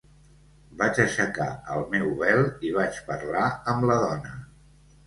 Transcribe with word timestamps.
Vaig 0.79 1.01
aixecar 1.03 1.47
el 1.75 1.85
meu 1.93 2.09
vel 2.25 2.43
i 2.71 2.75
vaig 2.81 2.99
parlar 3.13 3.47
amb 3.77 3.91
la 3.93 4.01
dona. 4.09 4.39